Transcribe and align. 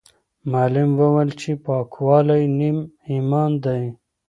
معلم 0.51 0.89
وویل 1.01 1.29
چې 1.41 1.51
پاکوالی 1.65 2.43
نیم 2.59 2.77
ایمان 3.11 3.51
دی. 3.63 3.83